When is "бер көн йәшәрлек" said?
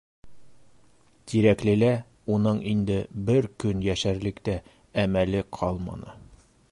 3.29-4.43